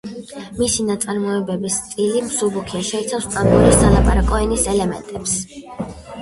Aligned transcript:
მისი 0.59 0.85
ნაწარმოებების 0.85 1.75
სტილი 1.81 2.23
მსუბუქია, 2.29 2.81
შეიცავს 2.87 3.29
სტამბოლის 3.29 3.79
სალაპარაკო 3.85 4.41
ენის 4.47 4.65
ელემენტებს. 4.73 5.37